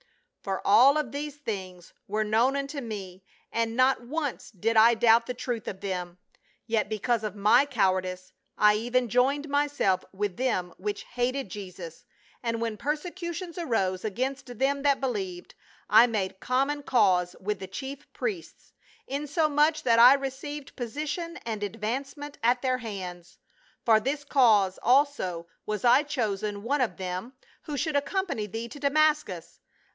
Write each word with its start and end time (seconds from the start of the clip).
For 0.41 0.65
all 0.65 0.97
of 0.97 1.11
these 1.11 1.35
things 1.35 1.93
were 2.07 2.23
known 2.23 2.55
unto 2.55 2.81
me, 2.81 3.23
and 3.51 3.75
not 3.75 4.01
once 4.01 4.49
did 4.49 4.75
I 4.75 4.95
doubt 4.95 5.27
the 5.27 5.35
truth 5.35 5.67
of 5.67 5.81
them, 5.81 6.17
yet 6.65 6.89
because 6.89 7.23
of 7.23 7.35
my 7.35 7.67
cowardice 7.67 8.33
I 8.57 8.73
even 8.73 9.07
joined 9.07 9.47
myself 9.47 10.03
with 10.11 10.37
them 10.37 10.73
which 10.79 11.03
hated 11.03 11.49
Jesus, 11.49 12.07
and 12.41 12.59
when 12.59 12.75
persecutions 12.77 13.59
arose 13.59 14.03
against 14.03 14.57
them 14.57 14.81
that 14.81 14.99
believed, 14.99 15.53
I 15.87 16.07
made 16.07 16.39
common 16.39 16.81
cause 16.81 17.35
with 17.39 17.59
the 17.59 17.67
chief 17.67 18.11
priests, 18.11 18.73
insomuch 19.05 19.83
that 19.83 19.99
I 19.99 20.15
received 20.15 20.75
posi 20.75 21.07
tion 21.07 21.37
and 21.45 21.61
advancement 21.61 22.39
at 22.41 22.63
their 22.63 22.79
hands. 22.79 23.37
For 23.85 23.99
this 23.99 24.23
cause 24.23 24.79
also 24.81 25.45
was 25.67 25.85
I 25.85 26.01
chosen 26.01 26.63
one 26.63 26.81
of 26.81 26.97
them 26.97 27.33
who 27.65 27.77
should 27.77 27.95
accompany 27.95 28.47
thee 28.47 28.67
to 28.69 28.79
Damascus. 28.79 29.59